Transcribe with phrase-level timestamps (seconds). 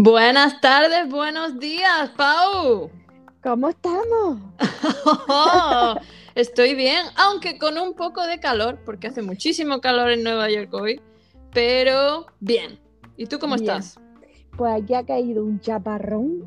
[0.00, 1.08] Buenas tardes.
[1.10, 2.88] Buenos días, Pau.
[3.42, 4.38] ¿Cómo estamos?
[6.36, 10.72] estoy bien, aunque con un poco de calor, porque hace muchísimo calor en Nueva York
[10.72, 11.00] hoy,
[11.52, 12.78] pero bien.
[13.16, 13.70] ¿Y tú cómo Bien.
[13.70, 13.98] estás?
[14.56, 16.44] Pues aquí ha caído un chaparrón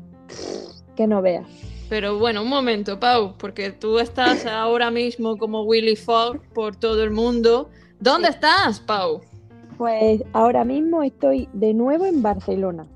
[0.96, 1.46] que no veas.
[1.90, 7.02] Pero bueno, un momento, Pau, porque tú estás ahora mismo como Willy Fogg por todo
[7.04, 7.68] el mundo.
[8.00, 8.34] ¿Dónde Sí.
[8.36, 9.20] estás, Pau?
[9.76, 12.86] Pues ahora mismo estoy de nuevo en Barcelona.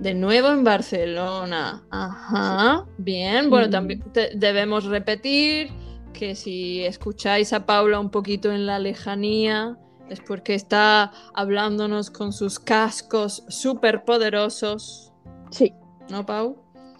[0.00, 1.84] De nuevo en Barcelona.
[1.90, 2.84] Ajá.
[2.98, 3.48] Bien.
[3.50, 5.70] Bueno, también te- debemos repetir
[6.12, 9.78] que si escucháis a Paula un poquito en la lejanía,
[10.10, 15.12] es porque está hablándonos con sus cascos súper poderosos.
[15.50, 15.72] Sí,
[16.10, 16.56] ¿No, Pau?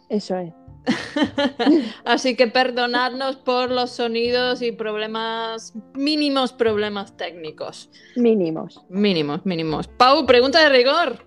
[0.08, 0.52] eso es.
[2.04, 7.90] Así que perdonadnos por los sonidos y problemas, mínimos problemas técnicos.
[8.16, 8.82] Mínimos.
[8.88, 9.88] Mínimos, mínimos.
[9.88, 11.26] Pau, pregunta de rigor.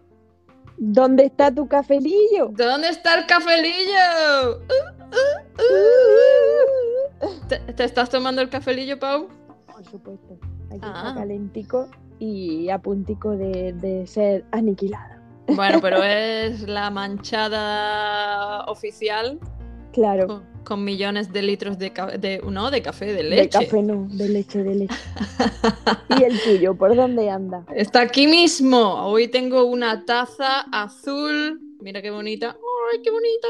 [0.78, 2.50] ¿Dónde está tu cafelillo?
[2.52, 4.62] ¿Dónde está el cafelillo?
[7.48, 9.28] ¿Te, te estás tomando el cafelillo, Pau?
[9.72, 10.38] Por supuesto.
[10.70, 10.94] Aquí Ah.
[11.10, 11.88] está calentico
[12.20, 15.16] y a puntico de, de ser aniquilado.
[15.56, 19.40] Bueno, pero es la manchada oficial
[19.94, 20.44] Claro.
[20.68, 23.60] Con, millones de litros de, no, de café, de leche.
[23.60, 24.96] De café no, de leche, de leche.
[26.20, 26.76] ¿Y el tuyo?
[26.76, 27.66] ¿Por dónde anda?
[27.76, 29.06] Está aquí mismo.
[29.06, 31.60] Hoy tengo una taza azul.
[31.80, 32.58] Mira qué bonita.
[32.92, 33.48] ¡Ay, qué bonita!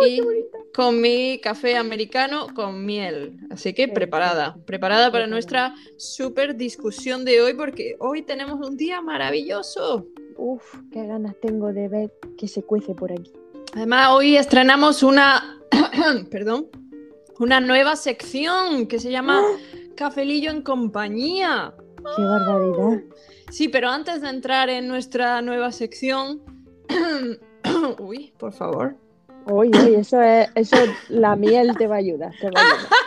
[0.00, 0.58] ¡Ay, Y qué bonita!
[0.74, 3.36] con mi café americano con miel.
[3.50, 4.56] Así que preparada.
[4.64, 10.06] Preparada para nuestra super discusión de hoy porque hoy tenemos un día maravilloso.
[10.36, 13.32] Uf, qué ganas tengo de ver que se cuece por aquí.
[13.74, 15.58] Además, hoy estrenamos una,
[16.30, 16.68] perdón,
[17.38, 19.42] una nueva sección que se llama
[19.96, 21.74] Cafelillo en compañía.
[22.16, 23.02] ¡Qué barbaridad!
[23.50, 26.42] Sí, pero antes de entrar en nuestra nueva sección,
[27.98, 28.96] uy, por favor.
[29.46, 30.76] Oye, oye, eso es, eso
[31.08, 32.88] la miel te va a ayudar, te va a ayudar.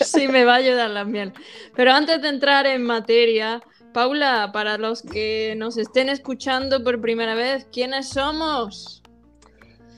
[0.00, 1.32] Sí, me va a ayudar la miel.
[1.74, 3.62] Pero antes de entrar en materia,
[3.92, 9.02] Paula, para los que nos estén escuchando por primera vez, ¿quiénes somos?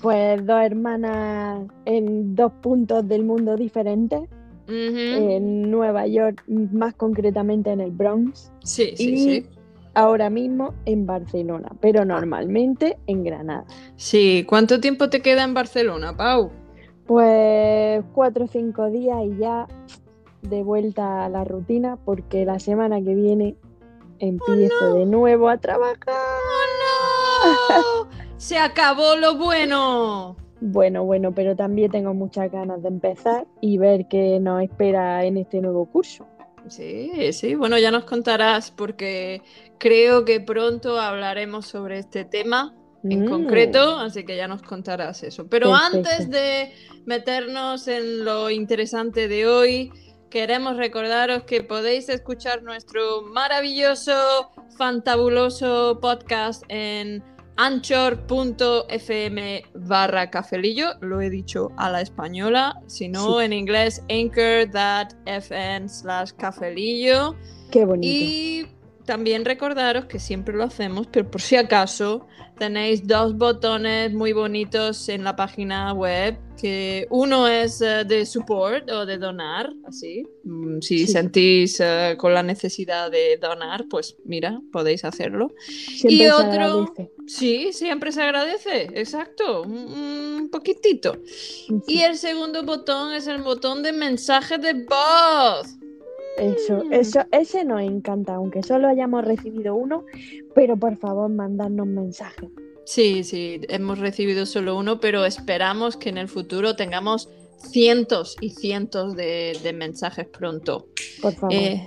[0.03, 4.21] Pues dos hermanas en dos puntos del mundo diferentes,
[4.69, 9.47] en Nueva York, más concretamente en el Bronx, Sí, sí, y sí.
[9.95, 13.65] ahora mismo en Barcelona, pero normalmente en Granada.
[13.97, 16.51] Sí, ¿cuánto tiempo te queda en Barcelona, Pau?
[17.07, 19.67] Pues cuatro o cinco días y ya
[20.43, 23.57] de vuelta a la rutina, porque la semana que viene
[24.19, 25.97] empiezo de nuevo a trabajar.
[26.07, 27.98] ¡Oh, no!
[28.39, 30.37] ¡Se acabó lo bueno!
[30.61, 35.37] Bueno, bueno, pero también tengo muchas ganas de empezar y ver qué nos espera en
[35.37, 36.27] este nuevo curso.
[36.69, 39.43] Sí, sí, bueno, ya nos contarás porque
[39.79, 45.23] creo que pronto hablaremos sobre este tema en Mm, concreto, así que ya nos contarás
[45.23, 45.49] eso.
[45.49, 45.97] Pero Perfecto.
[45.97, 46.73] antes de
[47.07, 49.93] meternos en lo interesante de hoy,
[50.31, 57.23] queremos recordaros que podéis escuchar nuestro maravilloso, fantabuloso podcast en
[57.59, 63.45] anchor.fm barra cafelillo, lo he dicho a la española, si no Sí.
[63.45, 67.37] en inglés anchor.fm slash cafelillo.
[67.71, 68.07] Qué bonito.
[68.09, 68.67] Y
[69.09, 72.27] también recordaros que siempre lo hacemos, pero por si acaso
[72.59, 78.91] tenéis dos botones muy bonitos en la página web, que uno es eh, de support
[78.91, 80.27] o de donar, así.
[80.45, 81.13] Mm, Si Sí.
[81.13, 85.55] sentís eh, con la necesidad de donar, pues mira, podéis hacerlo.
[85.69, 87.11] Siempre y se otro- agradece.
[87.27, 89.73] Sí, siempre se agradece, exacto, un,
[90.43, 91.17] un poquitito.
[91.87, 95.78] Y el segundo botón es el botón de mensajes de voz.
[96.39, 96.93] Eso, Mm.
[96.93, 100.05] eso, ese nos encanta, aunque solo hayamos recibido uno,
[100.55, 102.49] pero por favor mandadnos mensajes.
[102.85, 108.51] Sí, sí, hemos recibido solo uno, pero esperamos que en el futuro tengamos cientos y
[108.51, 110.87] cientos de, de mensajes pronto.
[111.21, 111.87] Por favor, Eh,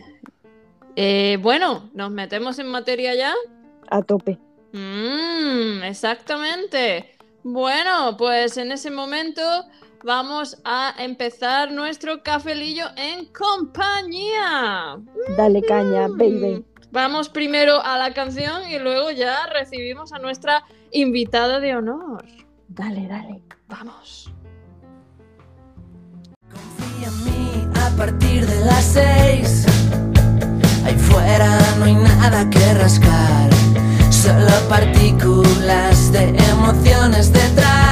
[0.95, 3.33] eh, bueno, ¿nos metemos en materia ya?
[3.89, 4.37] a tope.
[4.73, 7.05] Mm, exactamente.
[7.43, 9.41] Bueno, pues en ese momento
[10.03, 14.97] vamos a empezar nuestro cafelillo en compañía.
[15.37, 16.65] Dale caña, baby.
[16.91, 22.25] Vamos primero a la canción y luego ya recibimos a nuestra invitada de honor.
[22.67, 23.41] Dale, dale.
[23.67, 24.31] Vamos.
[26.49, 29.65] Confía en mí a partir de las seis.
[30.85, 33.49] Ahí fuera no hay nada que rascar.
[34.09, 37.90] Solo partículas de emociones detrás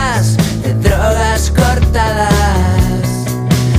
[1.00, 2.30] horas cortadas.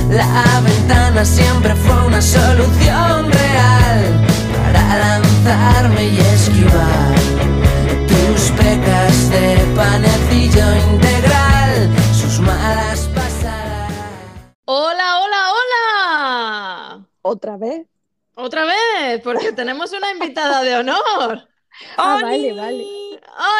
[0.09, 4.25] La ventana siempre fue una solución real
[4.65, 7.15] para lanzarme y esquivar
[8.07, 13.93] tus pecas de panecillo integral, sus malas pasadas.
[14.65, 17.05] Hola, hola, hola.
[17.21, 17.87] ¿Otra vez?
[18.35, 21.47] Otra vez, porque tenemos una invitada de honor.
[21.97, 22.83] Ah, vale, vale.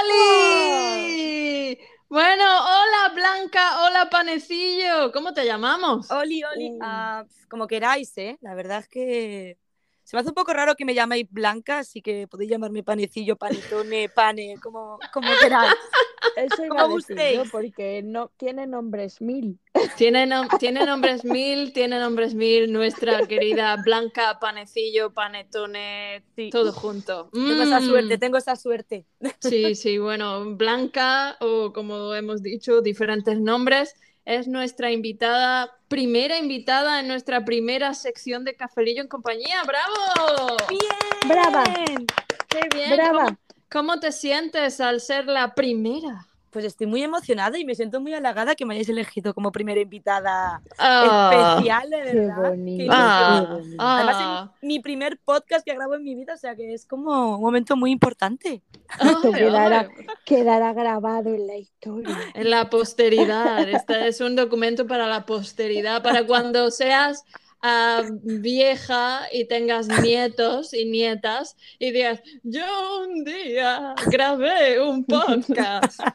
[0.03, 1.77] ¡Oli!
[1.79, 1.90] Oh.
[2.11, 6.11] Bueno, hola Blanca, hola Panecillo, ¿cómo te llamamos?
[6.11, 6.81] Oli, Oli, Uh.
[6.81, 8.37] ah, como queráis, ¿eh?
[8.41, 9.57] La verdad es que
[10.11, 13.37] se me hace un poco raro que me llaméis Blanca, así que podéis llamarme Panecillo,
[13.37, 15.73] Panetone, Pane, como, como queráis.
[16.35, 17.15] Eso iba a ¿Cómo decir
[17.49, 19.57] porque no tiene nombres mil.
[19.97, 26.49] Tiene, nom- tiene nombres mil, tiene nombres mil, nuestra querida Blanca, Panecillo, Panetone, Sí.
[26.49, 27.29] todo junto.
[27.31, 27.87] Tengo esa Mm.
[27.87, 29.05] suerte, tengo esa suerte.
[29.39, 33.95] Sí, sí, bueno, Blanca, o como hemos dicho, diferentes nombres,
[34.25, 39.62] es nuestra invitada, primera invitada en nuestra primera sección de Cafelillo en compañía.
[39.65, 40.57] ¡Bravo!
[40.69, 40.81] ¡Bien!
[41.27, 41.63] Brava.
[42.47, 42.91] ¡Qué bien!
[42.91, 43.25] Brava.
[43.25, 43.38] ¿Cómo,
[43.69, 46.27] cómo te sientes al ser la primera?
[46.51, 49.80] Pues estoy muy emocionada y me siento muy halagada que me hayáis elegido como primera
[49.80, 52.36] invitada Ah, especial, de Qué verdad.
[52.36, 53.75] Qué ah, bonito.
[53.80, 54.51] Además, ah.
[54.53, 57.42] es mi primer podcast que grabo en mi vida, o sea que es como un
[57.42, 58.62] momento muy importante.
[59.00, 59.89] Esto quedará,
[60.25, 62.18] quedará grabado en la historia.
[62.33, 63.68] En la posteridad.
[63.69, 67.24] Este es un documento para la posteridad, para cuando seas
[68.23, 72.63] vieja y tengas nietos y nietas y digas, yo
[73.03, 75.99] un día grabé un podcast.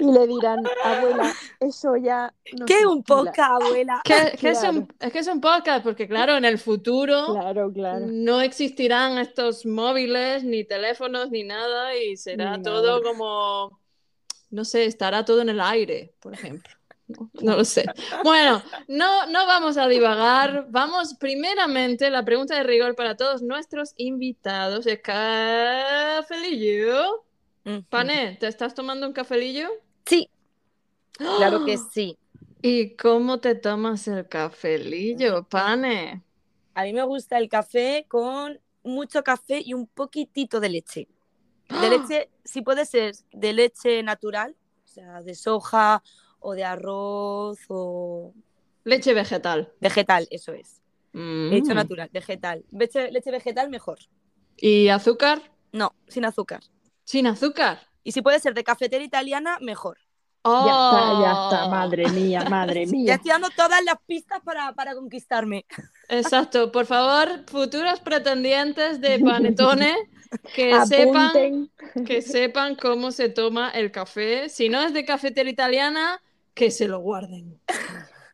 [0.00, 3.16] Y le dirán, abuela, eso ya no ¿Qué un estila".
[3.24, 4.00] podcast, abuela?
[4.04, 4.78] ¿Qué, qué es, Claro.
[4.78, 5.82] un, es que es un podcast?
[5.82, 8.06] Porque claro, en el futuro Claro, claro.
[8.08, 13.02] no existirán estos móviles, ni teléfonos, ni nada, y será Ni todo nada.
[13.02, 13.80] como,
[14.50, 16.72] no sé, estará todo en el aire, por ejemplo.
[17.08, 17.86] No, lo sé.
[18.22, 20.66] Bueno, no, no vamos a divagar.
[20.68, 26.44] Vamos primeramente, la pregunta de rigor para todos nuestros invitados es cafelillo.
[27.88, 29.68] Pane, ¿te estás tomando un cafelillo?
[30.06, 30.30] Sí,
[31.12, 32.18] claro que sí.
[32.62, 36.22] ¿Y cómo te tomas el cafelillo, Pane?
[36.74, 41.08] A mí me gusta el café con mucho café y un poquitito de leche.
[41.68, 46.02] De leche, si puede ser de leche natural, o sea, de soja
[46.40, 48.32] o de arroz o
[48.84, 49.72] Leche vegetal.
[49.80, 50.80] vegetal, eso es.
[51.12, 51.50] Mm.
[51.74, 52.64] natural, vegetal.
[52.70, 53.98] Leche, leche vegetal mejor.
[54.56, 55.40] ¿Y azúcar?
[55.72, 56.60] No, sin azúcar.
[57.04, 57.80] Sin azúcar.
[58.04, 59.98] Y si puede ser de cafetera italiana, mejor.
[60.44, 61.44] Ya está, ya Oh.
[61.52, 63.14] está, madre mía, madre Ya mía.
[63.14, 65.66] estoy dando todas las pistas para, para conquistarme.
[66.08, 66.72] Exacto.
[66.72, 69.94] Por favor, futuros pretendientes de Panetone,
[70.54, 71.70] que sepan,
[72.06, 74.48] que sepan cómo se toma el café.
[74.48, 76.22] Si no es de cafetera italiana,
[76.58, 77.60] que se lo guarden.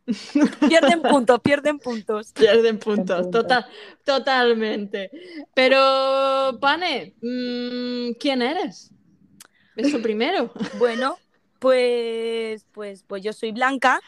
[0.69, 2.33] Pierden puntos, pierden puntos.
[2.33, 3.67] Pierden puntos, total,
[4.05, 5.11] totalmente.
[5.55, 8.91] Pero, Pane, mm, ¿quién eres?
[9.77, 10.53] Eso primero.
[10.79, 11.17] Bueno,
[11.59, 14.01] pues, pues, pues yo soy Blanca,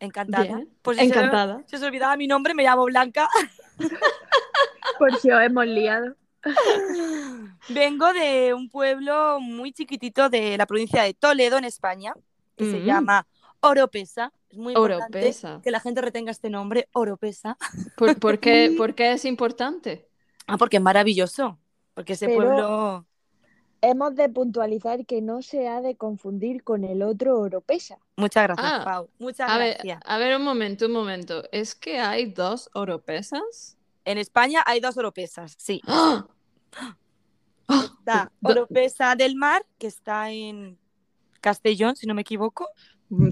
[0.00, 0.44] encantada.
[0.44, 1.62] Bien, Por si se- Encantada.
[1.66, 3.28] Si os olvidaba mi nombre, me llamo Blanca.
[4.98, 6.14] Por si os hemos liado.
[7.68, 12.12] Vengo de un pueblo muy chiquitito de la provincia de Toledo, en España,
[12.56, 12.84] que se Mm.
[12.84, 13.26] llama
[13.68, 14.32] Oropesa.
[14.50, 15.60] Es muy importante Oropesa.
[15.62, 17.56] que la gente retenga este nombre, Oropesa.
[17.96, 20.08] ¿Por, por qué, por qué es importante?
[20.46, 21.58] Ah, porque es maravilloso.
[21.94, 23.06] Porque ese Pero- pueblo.
[23.86, 27.98] Hemos de puntualizar que no se ha de confundir con el otro Oropesa.
[28.16, 29.10] Muchas gracias, Ah, Pau.
[29.18, 30.00] Muchas A ver, gracias.
[30.06, 31.42] a ver, un momento, un momento.
[31.52, 33.76] ¿Es que hay dos oropesas?
[34.06, 35.82] En España hay dos Oropesas, sí.
[35.86, 36.26] ¡Ah!
[36.76, 36.96] ¡Ah!
[37.98, 40.78] Está Oropesa del Mar, que está en
[41.42, 42.68] Castellón, si no me equivoco.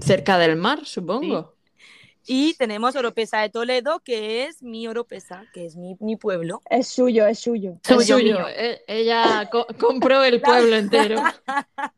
[0.01, 1.53] Cerca del mar, supongo.
[2.25, 6.61] Y tenemos Oropesa de Toledo, que es mi Oropesa, que es mi, mi pueblo.
[6.69, 7.79] Es suyo, es suyo.
[7.87, 8.47] Es Suyo.
[8.47, 11.21] E- Ella co- compró el pueblo entero.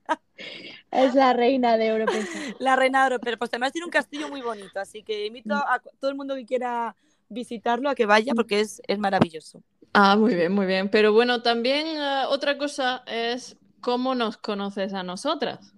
[0.92, 2.40] Es la reina de Oropesa.
[2.60, 3.38] La reina de Oropesa.
[3.38, 6.36] Pues además tiene un castillo muy bonito, así que invito a cu- todo el mundo
[6.36, 6.96] que quiera
[7.28, 9.62] visitarlo a que vaya porque es, es maravilloso.
[9.94, 10.90] Ah, muy bien, muy bien.
[10.90, 15.74] Pero bueno, también eh, otra cosa es cómo nos conoces a nosotras.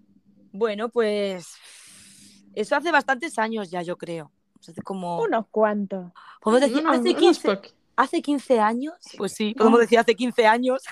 [0.52, 1.48] Bueno, pues
[2.62, 4.32] eso hace bastantes años ya, yo creo.
[4.60, 6.12] O sea, Hace como, Unos cuantos.
[6.42, 8.94] podemos decir, Unos- hace unos 15, poqu- hace 15 años.
[9.18, 10.84] Pues sí, podemos decir hace 15 años.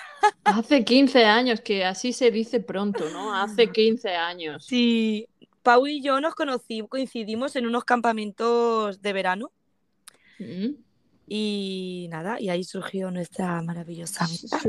[0.43, 3.33] Hace 15 años, que así se dice pronto, ¿no?
[3.33, 4.65] Hace 15 años.
[4.65, 5.27] Sí,
[5.63, 9.51] Pau y yo nos conocimos, coincidimos en unos campamentos de verano
[10.37, 10.75] Mm.
[11.27, 14.59] Y nada, y ahí surgió nuestra maravillosa amistad.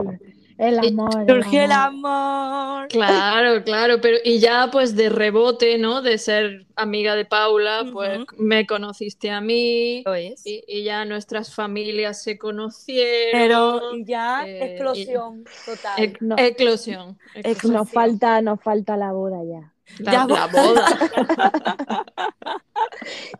[0.59, 1.11] El Y amor.
[1.21, 2.89] el Surgió el amor.
[2.89, 6.01] Claro, claro, pero y ya pues de rebote, ¿no?
[6.01, 10.47] De ser amiga de Paula, pues me conociste a mí es.
[10.47, 13.33] y, y ya nuestras familias se conocieron.
[13.33, 15.99] Pero ya eh, explosión total.
[15.99, 16.37] Ec- No.
[16.39, 17.19] Eclosión.
[17.35, 17.73] eclosión.
[17.75, 19.75] Nos falta, nos falta la boda ya.
[19.99, 20.87] La, Ya la boda.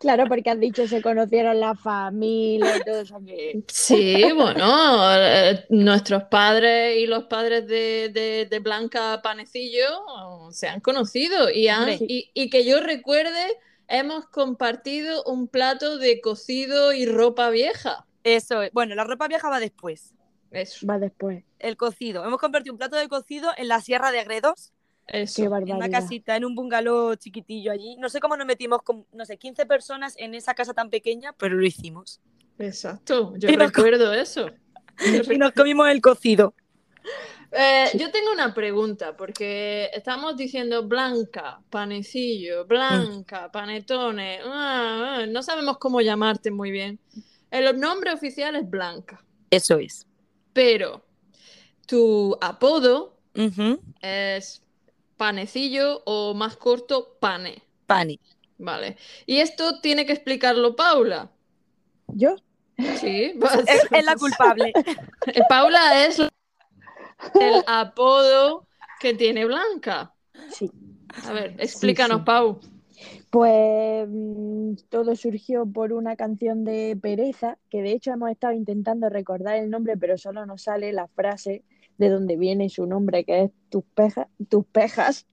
[0.01, 3.21] Claro, porque has dicho se conocieron la familia y todo eso.
[3.25, 10.51] que- Sí, bueno, eh, nuestros padres y los padres de, de- de Blanca Panecillo oh,
[10.53, 13.45] se han conocido y, han- y, y que yo recuerde,
[13.89, 18.07] hemos compartido un plato de cocido y ropa vieja.
[18.25, 18.73] Eso es.
[18.73, 20.13] Bueno, la ropa vieja va después.
[20.51, 21.45] Eso, Va después.
[21.59, 22.25] El cocido.
[22.25, 24.73] Hemos convertido un plato de cocido en la Sierra de Gredos,
[25.07, 25.37] eso.
[25.37, 25.91] Qué en una barbaridad.
[25.91, 27.97] casita, en un bungalow chiquitillo allí.
[27.99, 31.33] No sé cómo nos metimos con, no sé, 15 personas en esa casa tan pequeña,
[31.33, 32.21] pero lo hicimos.
[32.59, 34.51] Exacto, yo Y recuerdo eso.
[35.31, 36.55] Y nos comimos el cocido.
[37.53, 45.43] Eh, yo tengo una pregunta, porque estamos diciendo blanca, panecillo, blanca, panetone, ah, ah, no
[45.43, 46.99] sabemos cómo llamarte muy bien.
[47.51, 50.07] El nombre oficial es Blanca, Eso es.
[50.53, 51.05] pero
[51.87, 53.21] tu apodo
[54.01, 54.63] es
[55.17, 57.63] panecillo o más corto, pane.
[57.87, 58.21] Pani.
[58.59, 58.97] Vale.
[59.27, 61.31] Y esto tiene que explicarlo Paula.
[62.09, 62.37] ¿Yo?
[62.99, 63.35] Sí,
[63.67, 64.73] Es, es la culpable.
[65.27, 68.67] Eh, Paula es el apodo
[69.01, 70.15] que tiene Blanca.
[70.51, 70.71] Sí.
[71.25, 72.25] A ver, explícanos, sí.
[72.25, 72.61] Pau.
[73.31, 79.09] Pues mm, todo surgió por una canción de Pereza, que de hecho hemos estado intentando
[79.09, 81.63] recordar el nombre, pero solo nos sale la frase
[81.99, 85.27] de donde viene su nombre, que es tus pejas, tus pejas,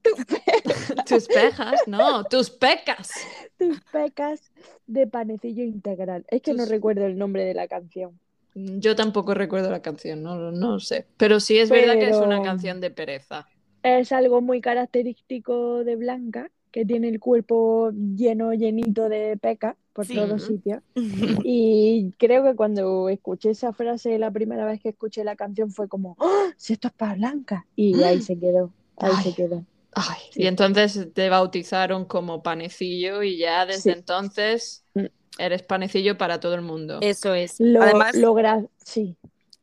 [1.06, 3.10] Tus pejas, no, tus pecas.
[3.58, 4.52] tus pecas
[4.86, 6.24] de panecillo integral.
[6.28, 8.18] Es que no Tus- recuerdo el nombre de la canción.
[8.54, 11.06] Yo tampoco recuerdo la canción, no, no sé.
[11.16, 13.48] Pero sí es verdad que es una canción de pereza.
[13.82, 20.06] Es algo muy característico de Blanca, que tiene el cuerpo lleno, llenito de pecas por
[20.06, 20.16] Sí.
[20.16, 20.82] todos sitios.
[21.46, 25.86] Y creo que cuando escuché esa frase la primera vez que escuché la canción fue
[25.88, 26.48] como, ¡Oh!
[26.56, 27.64] Si esto es para Blanca.
[27.76, 29.22] Y ahí se quedó, ahí Ay.
[29.22, 29.64] se quedó.
[29.92, 30.42] Ay, Sí.
[30.42, 33.90] Y entonces te bautizaron como panecillo y ya desde Sí.
[33.90, 35.04] entonces Mm.
[35.38, 36.98] eres panecillo para todo el mundo.
[37.02, 37.60] Eso es.
[37.60, 39.14] Lo, Además, lo gra- sí,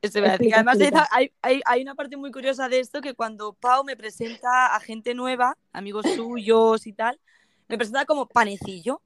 [0.02, 1.08] Eso Además, explica.
[1.12, 4.80] hay, hay- hay una parte muy curiosa de esto que cuando Pau me presenta a
[4.80, 7.20] gente nueva, amigos suyos y tal,
[7.68, 9.02] me presenta como panecillo.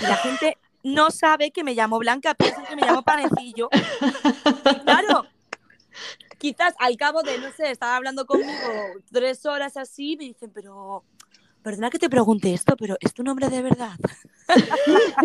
[0.00, 3.68] Y la gente no sabe que me llamo Blanca, piensan que me llamo panecillo.
[3.72, 5.24] Y claro,
[6.38, 8.52] quizás al cabo de, no sé, estar hablando conmigo
[9.12, 11.04] tres horas así, me dicen, pero,
[11.62, 13.92] perdona que te pregunte esto, pero ¿es tu nombre de verdad?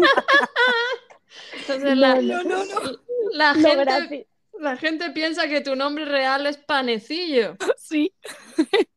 [1.53, 2.99] Entonces la, No, no, no.
[3.33, 4.27] la gente,
[4.59, 7.55] la gente piensa que tu nombre real es panecillo.
[7.77, 8.13] Sí.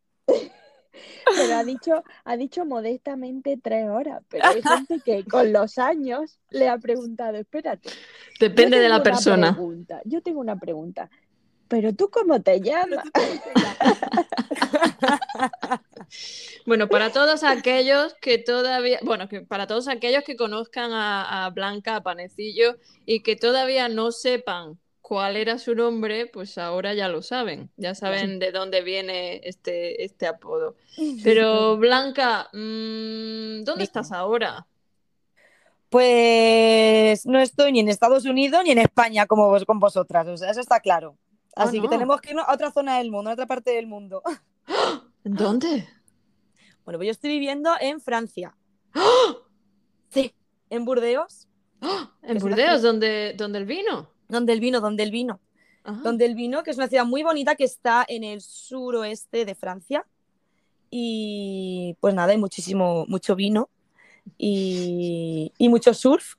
[1.25, 6.39] pero ha dicho, ha dicho modestamente tres horas, pero hay gente que con los años
[6.51, 7.91] le ha preguntado, espérate,
[8.39, 9.55] Depende de tengo la una persona.
[9.55, 11.11] pregunta, yo tengo una pregunta,
[11.69, 13.05] pero tú cómo te llamas?
[16.67, 21.51] Bueno, para todos aquellos que todavía, bueno, que para todos aquellos que conozcan a, a
[21.51, 22.77] Blanca a Panecillo
[23.07, 24.79] y que todavía no sepan
[25.13, 30.05] cuál era su nombre, pues ahora ya lo saben, ya saben de dónde viene este,
[30.05, 30.75] este apodo.
[31.23, 34.67] Pero Blanca, mm, ¿dónde estás ahora?
[35.91, 40.39] Pues no estoy ni en Estados Unidos ni en España como vos, con vosotras, o
[40.39, 41.19] sea, eso está claro.
[41.55, 41.91] Ah, Así que no.
[41.91, 44.23] tenemos que irnos a otra zona del mundo, a otra parte del mundo.
[45.25, 45.87] ¿En dónde?
[46.87, 48.57] Bueno, pues yo estoy viviendo en Francia.
[50.09, 50.35] Sí,
[50.69, 51.49] en Burdeos,
[51.83, 52.11] ¡Ah!
[52.23, 54.11] En Burdeos, donde, donde el vino.
[54.33, 55.41] Donde el vino, donde el vino.
[55.85, 56.01] Ajá.
[56.03, 59.55] Donde el vino, que es una ciudad muy bonita que está en el suroeste de
[59.55, 60.07] Francia.
[60.91, 63.69] Y pues nada, hay muchísimo, mucho vino
[64.39, 66.35] y, y mucho surf.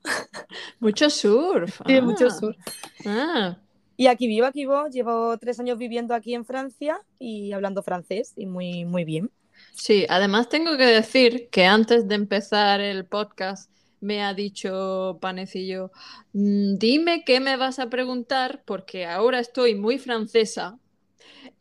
[0.80, 1.82] Mucho surf.
[1.88, 2.58] Sí, ah, mucho surf.
[3.06, 3.58] ah.
[3.96, 8.34] Y aquí vivo, aquí vivo, llevo tres años viviendo aquí en Francia y hablando francés
[8.36, 9.30] y muy, muy bien.
[9.74, 13.70] Sí, además tengo que decir que antes de empezar el podcast
[14.04, 15.92] me ha dicho Panecillo,
[16.34, 20.78] "Mm, dime qué me vas a preguntar porque ahora estoy muy francesa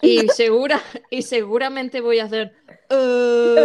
[0.00, 0.80] y, segura,
[1.10, 2.52] y seguramente voy a hacer
[2.90, 3.56] "Eh,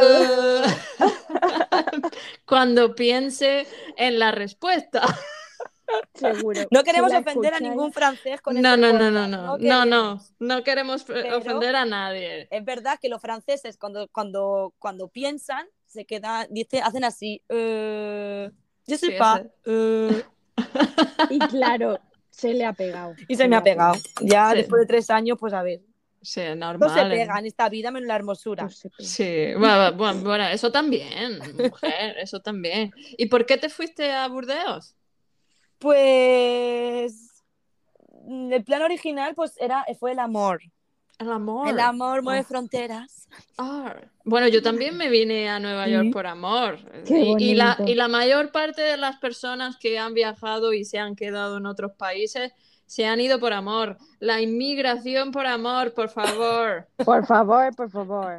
[0.00, 0.62] eh",
[2.46, 5.02] cuando piense en la respuesta.
[6.14, 6.60] Seguro.
[6.70, 9.58] No queremos ofender a ningún francés con No, este no, no, no, no, no, no,
[9.58, 10.32] queremos.
[10.38, 12.46] no queremos Pero- ofender a nadie.
[12.50, 17.42] Es verdad que los franceses cuando, cuando, cuando piensan se quedan, dice, hacen así.
[17.48, 18.50] Eh,
[18.86, 19.42] yo soy Sí, pa.
[19.64, 20.22] eh,
[21.30, 21.98] Y claro,
[22.30, 23.14] se le ha pegado.
[23.26, 23.94] y se me ha pegado.
[24.22, 24.58] Ya Sí.
[24.58, 25.80] después de tres años, pues a ver.
[26.20, 27.08] Sí, No se normal.
[27.10, 28.64] pega en esta vida menos la hermosura.
[28.64, 28.70] No.
[28.98, 32.92] Sí, bueno, bueno, bueno, eso también, mujer, eso también.
[33.16, 34.96] ¿Y por qué te fuiste a Burdeos?
[35.78, 37.42] Pues
[38.28, 40.60] el plan original pues era, fue el amor.
[41.18, 41.68] El amor.
[41.68, 42.44] El amor mueve Oh.
[42.44, 43.28] fronteras.
[43.58, 43.94] Ah,
[44.24, 46.10] Bueno, yo también me vine a Nueva York Sí.
[46.12, 46.78] por amor.
[47.08, 50.98] Y, y la, y la mayor parte de las personas que han viajado y se
[50.98, 52.52] han quedado en otros países
[52.86, 53.98] se han ido por amor.
[54.18, 56.88] La inmigración por amor, por favor.
[57.04, 58.38] Por favor, por favor.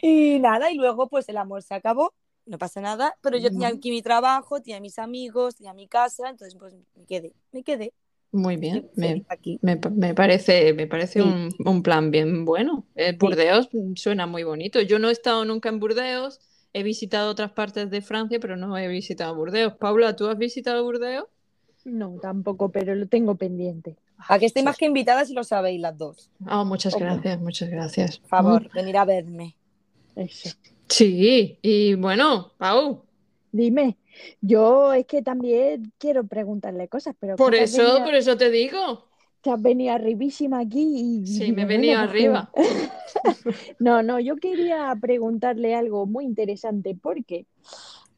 [0.00, 2.14] Y nada, y luego pues el amor se acabó,
[2.46, 6.28] no pasa nada, pero yo tenía aquí mi trabajo, tenía mis amigos, tenía mi casa,
[6.30, 7.92] entonces pues me quedé, me quedé.
[8.30, 9.58] Muy bien, me, aquí.
[9.62, 11.26] me, me parece, me parece Sí.
[11.26, 12.84] un, un plan bien bueno.
[12.94, 14.80] Eh, Burdeos suena muy bonito.
[14.82, 16.40] Yo no he estado nunca en Burdeos,
[16.74, 19.74] he visitado otras partes de Francia, pero no he visitado Burdeos.
[19.74, 21.24] Paula, ¿tú has visitado Burdeos?
[21.84, 23.96] No, tampoco, pero lo tengo pendiente.
[24.28, 26.30] Aquí estoy más que invitada si lo sabéis las dos.
[26.44, 28.18] Ah, muchas gracias, muchas gracias.
[28.18, 29.56] Por favor, venir a verme.
[30.16, 30.50] Eso.
[30.88, 33.04] Sí, y bueno, Pau,
[33.52, 33.98] Dime,
[34.40, 39.08] yo es que también quiero preguntarle cosas, pero por eso, venido- por eso te digo.
[39.42, 42.52] te has venido arribísima aquí y Sí, me he venido pues, arriba.
[43.78, 47.46] No, no, yo quería preguntarle algo muy interesante porque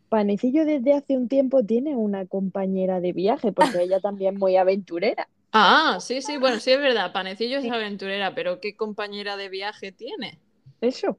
[0.09, 4.57] Panecillo desde hace un tiempo tiene una compañera de viaje porque ella también es muy
[4.57, 5.29] aventurera.
[5.53, 9.93] Ah, sí, sí, bueno, sí es verdad, Panecillo es aventurera, pero ¿qué compañera de viaje
[9.93, 10.41] tiene?
[10.83, 11.19] Eso,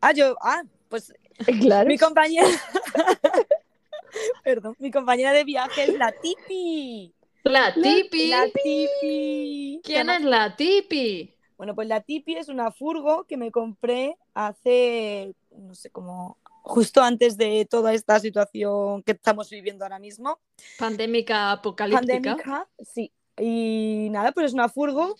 [0.00, 1.12] Ah, yo, ah, pues
[1.60, 1.88] claro.
[1.88, 2.48] mi compañera.
[4.44, 7.12] Perdón, mi compañera de viaje es la Tipi.
[7.42, 8.28] La Tipi.
[8.28, 9.80] La Tipi.
[9.82, 11.34] ¿Quién es la Tipi?
[11.56, 17.02] Bueno, pues la Tipi es una furgo que me compré hace, no sé, como justo
[17.02, 20.38] antes de toda esta situación que estamos viviendo ahora mismo.
[20.78, 22.06] Pandémica apocalíptica.
[22.06, 23.12] Pandémica, sí.
[23.38, 25.16] Y nada, pues es una furgo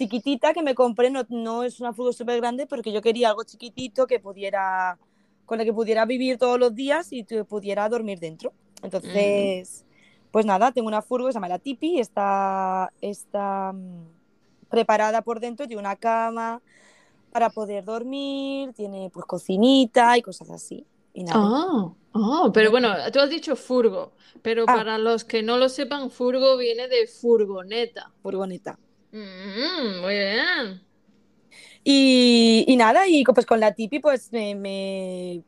[0.00, 3.44] chiquitita que me compré, no, no es una furgo súper grande, porque yo quería algo
[3.44, 4.98] chiquitito que pudiera,
[5.50, 8.52] con la que pudiera vivir todos los días y pudiera dormir dentro.
[8.84, 9.84] Entonces,
[10.30, 15.40] pues nada, tengo una furgo que se llama la Tipi, está, está mm, preparada por
[15.40, 16.62] dentro, tiene una cama
[17.32, 20.86] para poder dormir, tiene pues cocinita y cosas así.
[21.14, 21.40] Y nada.
[21.42, 24.76] Ah, ah, pero bueno, tú has dicho furgo, pero Ah.
[24.76, 28.12] para los que no lo sepan, furgo viene de furgoneta.
[28.22, 28.78] furgoneta.
[29.10, 30.89] Mm, muy bien.
[31.84, 35.42] Y, y nada, y pues con la Tipi pues me, me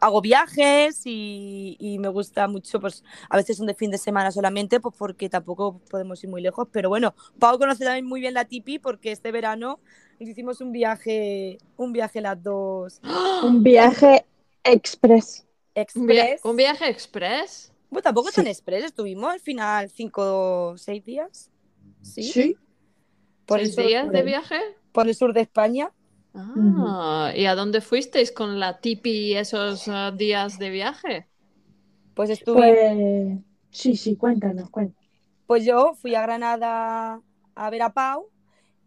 [0.00, 4.30] hago viajes y, y me gusta mucho, pues a veces son de fin de semana
[4.30, 8.34] solamente, pues porque tampoco podemos ir muy lejos, pero bueno, Pau conoce también muy bien
[8.34, 9.80] la Tipi porque este verano
[10.20, 13.00] nos hicimos un viaje, un viaje las dos
[13.42, 14.24] Un viaje
[14.64, 15.46] express.
[15.94, 16.44] ¿Un, via- express.
[16.44, 17.72] un viaje express?
[17.90, 18.36] Bueno, tampoco Sí.
[18.36, 20.22] tan express, estuvimos al final cinco
[20.72, 21.50] o seis días.
[22.02, 22.56] Sí.
[23.46, 24.60] Por el, ¿Seis días por de viaje?
[24.92, 25.92] Por el sur de España.
[26.34, 31.28] Ah, ¿y a dónde fuisteis con la Tipi esos ah, días de viaje?
[32.14, 35.02] Pues estuve, Pues sí, sí, cuéntanos, cuéntanos.
[35.46, 37.20] Pues yo fui a Granada
[37.54, 38.30] a ver a Pau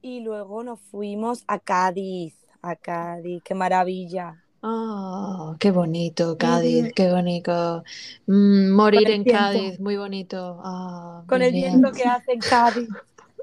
[0.01, 2.35] y luego nos fuimos a Cádiz.
[2.61, 4.45] A Cádiz, qué maravilla.
[4.67, 7.83] Ah, qué bonito, Cádiz, qué bonito.
[8.25, 9.25] Mm, morir en viento.
[9.25, 10.59] Cádiz, muy bonito.
[10.63, 11.53] Ah, Con muy el bien.
[11.53, 12.89] viento que hace en Cádiz.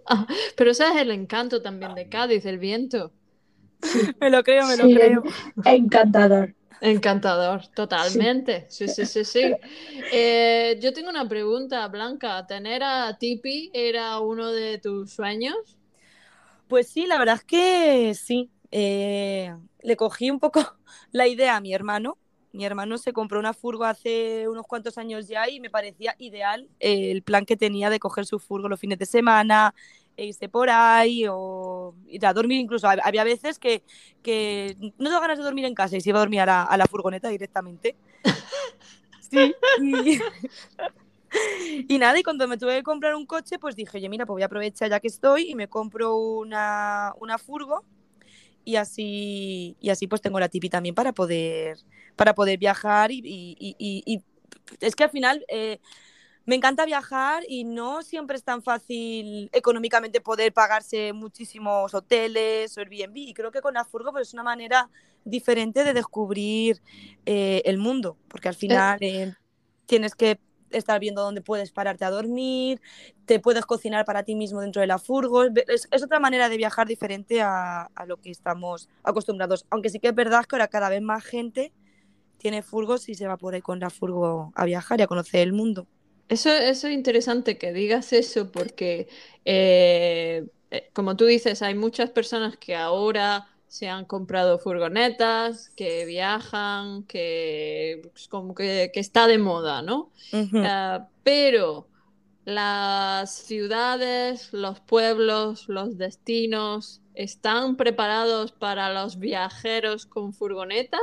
[0.57, 3.13] Pero ese es el encanto también de Cádiz, el viento.
[4.21, 5.25] Me lo creo, me lo Sí, creo.
[5.65, 6.55] Encantador.
[6.81, 8.67] Encantador, totalmente.
[8.69, 9.61] Sí, sí, sí, sí.
[10.11, 12.47] Eh, yo tengo una pregunta, Blanca.
[12.47, 15.79] ¿Tener a Tipi era uno de tus sueños?
[16.67, 18.51] Pues sí, la verdad es que sí.
[18.71, 20.61] Eh, le cogí un poco
[21.13, 22.19] la idea a mi hermano.
[22.53, 26.69] Mi hermano se compró una furgo hace unos cuantos años ya y me parecía ideal
[26.81, 29.75] eh, el plan que tenía de coger su furgo los fines de semana,
[30.17, 32.87] e irse por ahí o ir a dormir incluso.
[32.89, 33.83] Hab- Había veces que,
[34.23, 36.63] que no tengo ganas de dormir en casa y se iba a dormir a la,
[36.65, 37.97] a la furgoneta directamente.
[39.31, 40.19] Sí, y,
[41.89, 44.35] y nada, y cuando me tuve que comprar un coche, pues dije, oye, mira, pues
[44.35, 47.85] voy a aprovechar ya que estoy y me compro una, una furgo
[48.65, 51.79] y así, y así pues tengo la tipi también para poder,
[52.17, 54.23] para poder viajar y, y- y- y- y
[54.81, 55.79] es que al final eh,
[56.45, 62.81] me encanta viajar y no siempre es tan fácil económicamente poder pagarse muchísimos hoteles o
[62.81, 64.91] Airbnb y creo que con la furgo pues es una manera
[65.25, 66.83] diferente de descubrir
[67.27, 69.33] eh, el mundo, porque al final eh,
[69.87, 70.39] tienes que
[70.73, 72.81] estar viendo dónde puedes pararte a dormir,
[73.27, 75.45] te puedes cocinar para ti mismo dentro de la furgo.
[75.45, 79.67] Es, otra manera de viajar diferente a, lo que estamos acostumbrados.
[79.71, 81.73] Aunque sí que es verdad que ahora cada vez más gente
[82.39, 85.41] tiene furgos y se va por ahí con la furgo a viajar y a conocer
[85.41, 85.87] el mundo.
[86.29, 89.09] Eso, eso es interesante que digas eso porque,
[89.45, 96.05] eh, eh, como tú dices, hay muchas personas que ahora se han comprado furgonetas, que
[96.05, 100.11] viajan, que, pues, como que, que está de moda, ¿no?
[100.57, 101.89] Ah, pero
[102.45, 110.99] las ciudades, los pueblos, los destinos están preparados para los viajeros con furgoneta?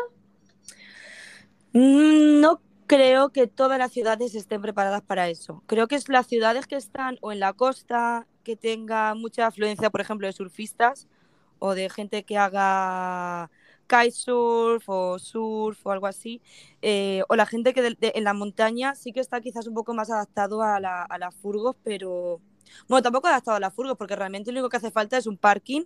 [1.74, 5.64] Mm, No creo que todas las ciudades estén preparadas para eso.
[5.66, 9.90] Creo que es las ciudades que están o en la costa, que tenga mucha afluencia,
[9.90, 11.08] por ejemplo, de surfistas
[11.60, 13.50] o de gente que haga
[13.88, 16.42] kitesurf o surf o algo así,
[16.82, 19.74] eh, o la gente que de- de- en la montaña sí que está quizás un
[19.74, 22.40] poco más adaptado a la, a las furgos, pero
[22.88, 25.38] bueno, tampoco adaptado a las furgos, porque realmente lo único que hace falta es un
[25.38, 25.84] parking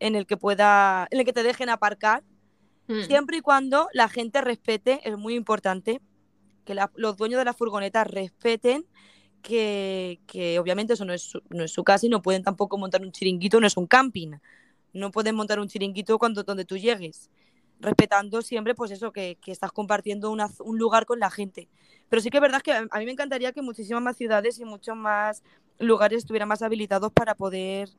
[0.00, 2.22] en el que pueda, en el que te dejen aparcar
[2.88, 3.02] Mm.
[3.02, 6.00] Siempre y cuando la gente respete, es muy importante
[6.64, 8.86] que la- los dueños de las furgonetas respeten
[9.42, 12.78] que, que obviamente eso no es, su, no es su casa y no pueden tampoco
[12.78, 14.34] montar un chiringuito, no es un camping.
[14.96, 17.30] No pueden montar un chiringuito cuando donde tú llegues,
[17.80, 21.68] respetando siempre pues eso, que, que estás compartiendo una- un lugar con la gente.
[22.08, 24.58] Pero sí que es verdad que a a mí me encantaría que muchísimas más ciudades
[24.58, 25.42] y muchos más
[25.78, 27.90] lugares estuvieran más habilitados para poder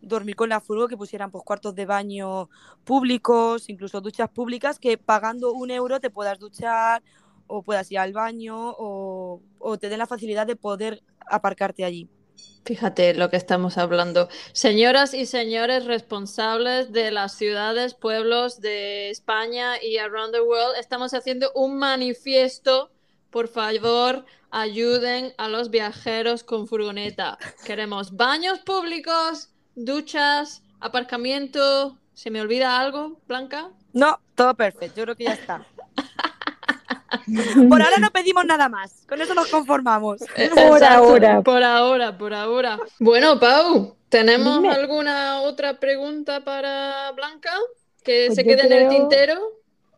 [0.00, 2.48] dormir con la furgo, que pusieran pues cuartos de baño
[2.84, 7.02] públicos, incluso duchas públicas, que pagando un euro te puedas duchar
[7.46, 12.08] o puedas ir al baño o, o te den la facilidad de poder aparcarte allí.
[12.64, 14.28] Fíjate lo que estamos hablando.
[14.52, 21.14] Señoras y señores responsables de las ciudades, pueblos de España y around the world, estamos
[21.14, 22.90] haciendo un manifiesto.
[23.30, 27.38] Por favor, ayuden a los viajeros con furgoneta.
[27.64, 31.96] Queremos baños públicos, duchas, aparcamiento.
[32.14, 33.70] ¿Se me olvida algo, Blanca?
[33.92, 35.66] No, todo perfecto, yo creo que ya está.
[37.68, 40.18] Por ahora no pedimos nada más, con eso nos conformamos.
[40.18, 41.42] Por Exacto, ahora.
[41.42, 42.78] Por ahora, por ahora.
[42.98, 44.74] Bueno, Pau, ¿tenemos Dime.
[44.74, 47.50] alguna otra pregunta para Blanca?
[48.04, 49.34] Que Pues se quede en el tintero.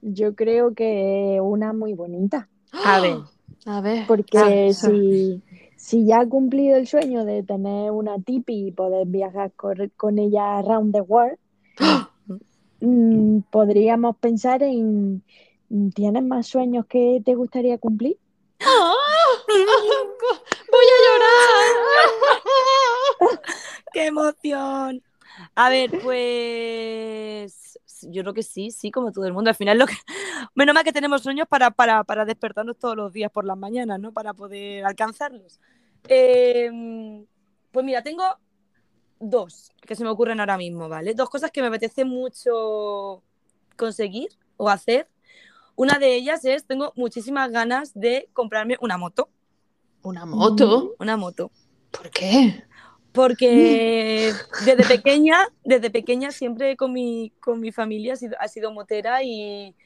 [0.01, 3.17] Yo creo que una muy bonita, A ver,
[3.67, 4.07] A ver.
[4.07, 5.43] porque Ah, si,
[5.77, 10.59] si ya ha cumplido el sueño de tener una tipi y poder viajar con ella
[10.59, 11.37] around the world,
[12.81, 15.23] mm, podríamos pensar en,
[15.95, 18.19] ¿tienes más sueños que te gustaría cumplir?
[18.61, 18.95] ¡Ah!
[20.71, 20.99] Voy a
[23.21, 23.41] llorar.
[23.93, 25.03] ¡Qué emoción!
[25.55, 29.51] A ver, pues yo creo que sí, sí, como todo el mundo.
[29.51, 29.95] Al final, lo que...
[30.55, 34.01] menos mal que tenemos sueños para, para, para despertarnos todos los días por las mañanas,
[34.01, 34.13] ¿no?
[34.13, 35.61] Para poder alcanzarlos.
[36.09, 36.71] Eh,
[37.71, 38.25] pues mira, tengo
[39.21, 41.15] dos que se me ocurren ahora mismo, ¿vale?
[41.15, 43.23] Dos cosas que me apetece mucho
[43.77, 45.09] conseguir o hacer.
[45.79, 49.29] Una de ellas es, tengo muchísimas ganas de comprarme una moto.
[50.03, 50.97] ¿Una moto?
[50.99, 51.53] Una moto.
[51.93, 52.65] ¿Por qué?
[53.13, 54.33] Porque
[54.67, 59.23] desde pequeña, desde pequeña siempre con mi, con mi familia ha sido, ha sido motera
[59.23, 59.77] y,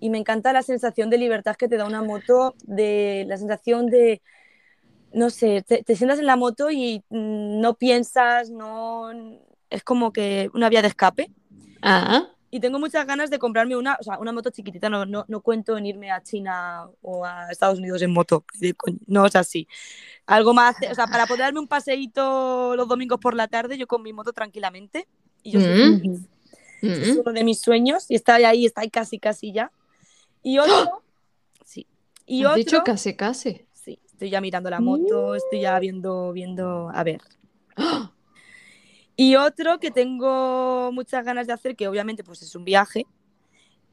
[0.00, 3.88] y me encanta la sensación de libertad que te da una moto, de la sensación
[3.88, 4.22] de,
[5.12, 9.10] no sé, te, te sientas en la moto y mm, no piensas, no
[9.68, 11.30] es como que una vía de escape.
[11.82, 15.24] Ah, Y tengo muchas ganas de comprarme una, o sea, una moto chiquitita, no, no,
[15.26, 18.44] no cuento en irme a China o a Estados Unidos en moto,
[19.06, 19.66] no es así.
[20.26, 23.86] Algo más, o sea, para poder darme un paseíto los domingos por la tarde, yo
[23.86, 25.08] con mi moto tranquilamente.
[25.42, 26.00] Y yo soy Mm.
[26.00, 26.20] feliz.
[26.82, 26.86] mm.
[26.88, 29.72] es uno de mis sueños y está ahí, está ahí casi, casi ya.
[30.42, 31.02] Y otro,
[31.64, 31.86] sí.
[32.26, 33.66] Y Has otro, dicho casi, casi.
[33.72, 37.22] sí, estoy ya mirando la moto, estoy ya viendo, viendo, a ver.
[37.76, 38.11] ¡Ah!
[39.16, 43.06] Y otro que tengo muchas ganas de hacer, que obviamente pues es un viaje,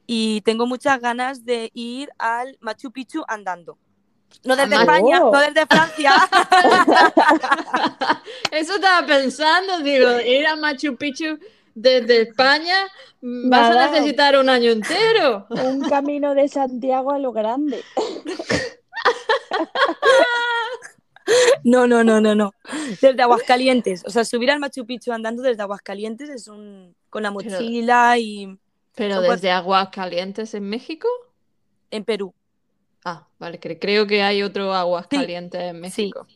[0.07, 3.77] y tengo muchas ganas de ir al Machu Picchu andando.
[4.43, 5.31] No desde España, oh.
[5.31, 6.11] no desde Francia.
[8.51, 11.37] Eso estaba pensando, digo, ir a Machu Picchu
[11.75, 12.85] desde España,
[13.21, 13.85] mm, vas Nada.
[13.85, 15.45] a necesitar un año entero.
[15.49, 17.83] Un camino de Santiago a lo grande.
[21.63, 22.53] No, no, no, no, no.
[23.01, 24.03] Desde Aguascalientes.
[24.05, 26.95] O sea, subir al Machu Picchu andando desde Aguascalientes es un.
[27.09, 28.57] con la Pero- mochila y.
[28.95, 31.07] Pero Son cuat- desde Aguascalientes en México.
[31.91, 32.33] en Perú.
[33.05, 36.27] Ah, vale, cre- creo que hay otro Aguascalientes en México.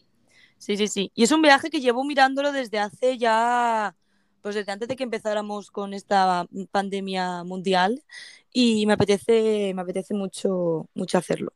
[0.57, 1.11] Sí, sí, sí.
[1.13, 3.95] Y es un viaje que llevo mirándolo desde hace ya.
[4.41, 8.01] Pues desde antes de que empezáramos con esta pandemia mundial.
[8.51, 11.53] Y me apetece, me apetece mucho, mucho hacerlo.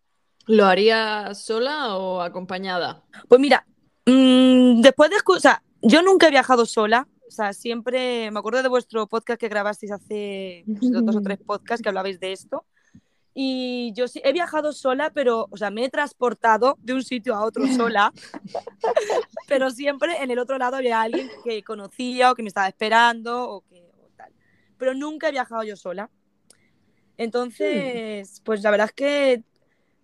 [0.48, 3.04] ¿Lo haría sola o acompañada?
[3.28, 3.66] Pues mira,
[4.06, 7.08] mm, después de o sea, yo nunca he viajado sola.
[7.28, 11.38] O sea, siempre me acuerdo de vuestro podcast que grabasteis hace pues, dos o tres
[11.46, 12.66] podcasts que hablabais de esto.
[13.34, 17.36] Y yo sí he viajado sola, pero, o sea, me he transportado de un sitio
[17.36, 18.12] a otro sola,
[19.48, 23.48] pero siempre en el otro lado había alguien que conocía o que me estaba esperando
[23.48, 24.32] o que o tal.
[24.80, 26.10] Pero nunca he viajado yo sola.
[27.18, 29.44] Entonces, pues la verdad es que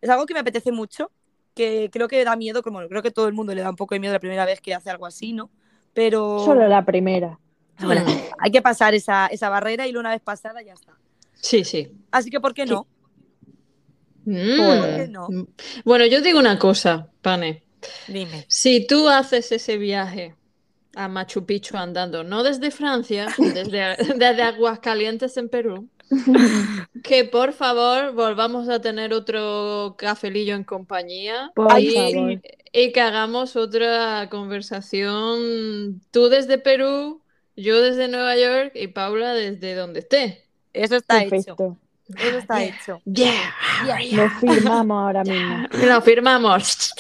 [0.04, 1.12] es algo que me apetece mucho
[1.56, 3.96] que creo que da miedo, como creo que todo el mundo le da un poco
[3.96, 5.50] de miedo la primera vez que hace algo así, ¿no?
[5.94, 7.40] Pero Solo la primera.
[7.80, 8.04] bueno,
[8.40, 10.98] hay que pasar esa, esa barrera y una vez pasada ya está.
[11.34, 11.92] Sí, sí.
[12.12, 12.88] Así que, ¿por qué no?
[14.26, 14.58] Mm.
[14.58, 15.28] ¿Por qué no?
[15.86, 17.64] Bueno, yo digo una cosa, Pane.
[18.08, 18.46] Dime.
[18.48, 20.36] Si tú haces ese viaje
[20.96, 25.90] a Machu Picchu andando, no desde Francia, desde, desde Aguascalientes en Perú,
[27.04, 32.42] que por favor volvamos a tener otro cafelillo en compañía Por y, favor.
[32.72, 37.22] y que hagamos otra conversación, tú desde Perú,
[37.56, 40.46] yo desde Nueva York y Paula desde donde esté.
[40.74, 41.56] Eso está hecho.
[42.18, 43.02] Eso está hecho.
[43.06, 43.54] Yeah,
[44.12, 45.68] Lo firmamos ahora mismo.
[45.86, 46.94] lo firmamos.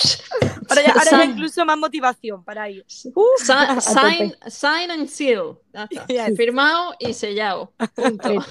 [0.69, 2.85] Ahora ya, ahora ya Sign- incluso más motivación para ir.
[3.13, 3.23] Uh,
[3.81, 5.57] sign, sign and seal.
[6.37, 7.73] Firmado y sellado.
[7.95, 8.43] Punto.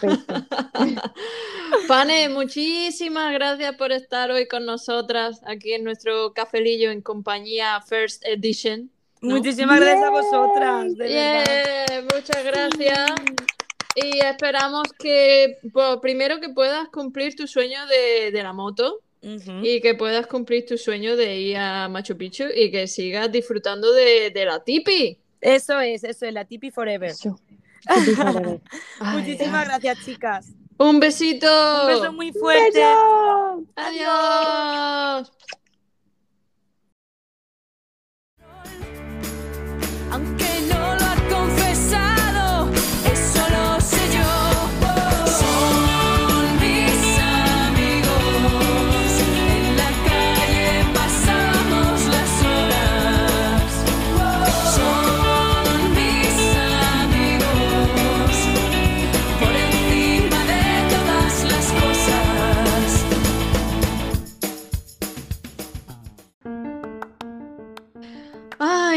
[1.89, 8.25] Pane, muchísimas gracias por estar hoy con nosotras aquí en nuestro cafelillo en compañía First
[8.27, 8.91] Edition.
[9.21, 9.37] ¿no?
[9.37, 10.97] Muchísimas gracias a vosotras.
[10.97, 12.05] De verdad.
[12.15, 13.11] Muchas gracias.
[13.95, 19.81] Y esperamos que, pues, primero que puedas cumplir tu sueño de, de la moto y
[19.81, 24.31] que puedas cumplir tu sueño de ir a Machu Picchu y que sigas disfrutando de,
[24.31, 25.19] de la tipi.
[25.41, 27.11] Eso es, eso es, la Tipi Forever.
[27.11, 27.39] Eso.
[28.05, 28.61] Tipi forever.
[29.01, 30.47] Ay, Muchísimas gracias, chicas.
[30.79, 31.47] Un besito.
[31.83, 32.79] Un beso muy fuerte.
[32.79, 33.65] ¡Beso!
[33.77, 35.33] Adiós.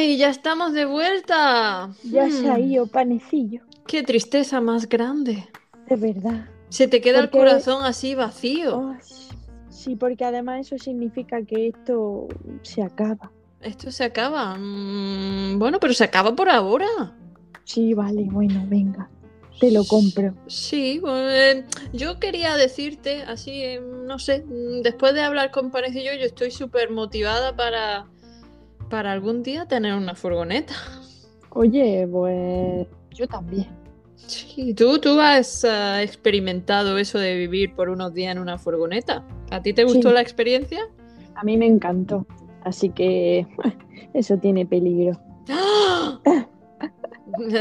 [0.05, 1.89] Ay, ya estamos de vuelta.
[2.03, 3.61] Ya se ha Hmm, ido panecillo.
[3.87, 5.47] Qué tristeza más grande.
[5.89, 6.45] De verdad.
[6.69, 8.93] Se te queda el corazón así vacío.
[9.71, 12.27] Sí, porque además eso significa que esto
[12.61, 13.31] se acaba.
[13.61, 14.55] Esto se acaba.
[14.59, 16.85] Mm, bueno, pero se acaba por ahora.
[17.63, 19.09] Sí, vale, bueno, venga.
[19.59, 20.35] Te lo compro.
[20.45, 25.71] Sí, bueno, eh, yo quería decirte, así, eh, no sé, mm, después de hablar con
[25.71, 28.05] Panecillo, yo estoy súper motivada para,
[28.89, 30.73] para algún día tener una furgoneta.
[31.51, 33.67] Oye, pues yo también.
[34.15, 39.23] Sí, ¿tú, tú has ah, experimentado eso de vivir por unos días en una furgoneta?
[39.51, 40.13] ¿A ti te gustó Sí.
[40.13, 40.79] la experiencia?
[41.35, 42.25] A mí me encantó.
[42.63, 43.45] Así que
[44.13, 45.19] eso tiene peligro.
[45.49, 46.19] ¡Ah!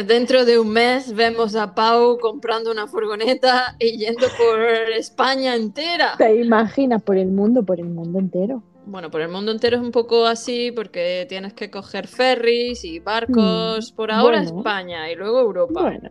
[0.07, 4.61] Dentro de un mes vemos a Pau comprando una furgoneta y yendo por
[4.97, 6.15] España entera.
[6.17, 8.63] ¿Te imaginas por el mundo, por el mundo entero?
[8.87, 12.99] Bueno, por el mundo entero es un poco así porque tienes que coger ferries y
[12.99, 13.93] barcos.
[13.93, 14.59] Por ahora bueno.
[14.59, 15.81] España y luego Europa.
[15.83, 16.11] Bueno,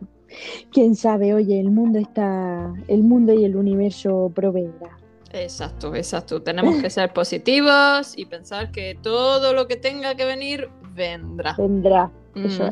[0.72, 4.98] quién sabe, oye, el mundo está, el mundo y el universo proveerá.
[5.32, 6.42] Exacto, exacto.
[6.42, 11.54] Tenemos que ser positivos y pensar que todo lo que tenga que venir vendrá.
[11.58, 12.10] Vendrá.
[12.36, 12.70] Eso.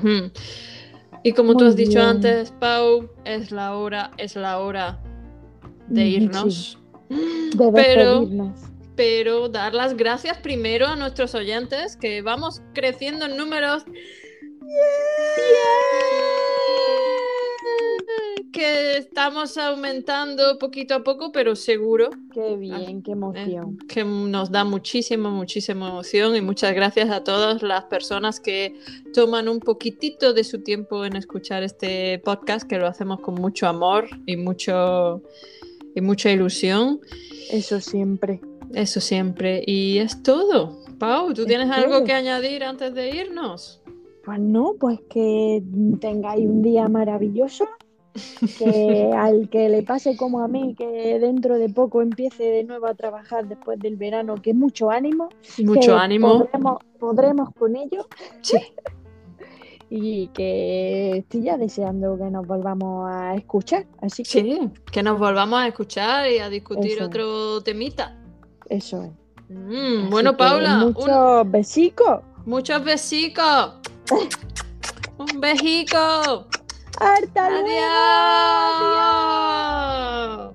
[1.24, 2.02] Y como tú has dicho bien.
[2.02, 5.00] antes, Pau, es la hora, es la hora
[5.88, 6.78] de Ujú, irnos.
[7.54, 8.28] De Pero.
[8.96, 13.84] Pero dar las gracias primero a nuestros oyentes, que vamos creciendo en números.
[18.52, 23.78] Que estamos aumentando poquito a poco, pero seguro Qué bien, qué eh, emoción.
[23.88, 28.78] que nos da muchísima, muchísima emoción y muchas gracias a todas las personas que
[29.14, 33.66] toman un poquitito de su tiempo en escuchar este podcast, que lo hacemos con mucho
[33.66, 35.22] amor y mucho
[35.94, 37.00] y mucha ilusión.
[37.50, 38.40] Eso siempre.
[38.74, 39.62] Eso siempre.
[39.66, 40.80] Y es todo.
[40.98, 43.80] Pau, ¿tú Es tienes algo que añadir antes de irnos?
[44.24, 45.62] Pues no, pues que
[46.00, 47.66] tengáis un día maravilloso,
[48.58, 52.86] que al que le pase como a mí, que dentro de poco empiece de nuevo
[52.86, 55.28] a trabajar después del verano, que mucho ánimo,
[55.64, 56.38] Mucho que ánimo.
[56.38, 58.06] Podremos, podremos con ello
[58.42, 58.58] Sí.
[59.90, 63.86] y que estoy ya deseando que nos volvamos a escuchar.
[64.00, 67.06] Así que Sí, que nos volvamos a escuchar y a discutir Eso.
[67.06, 68.16] otro temita.
[68.76, 69.10] Eso es.
[69.48, 72.20] Mm, bueno, Paula, un- Muchos besicos.
[72.46, 73.74] muchos besicos.
[75.18, 76.46] Un bejico.
[76.98, 77.68] ¡Hasta luego!
[80.42, 80.54] Adiós.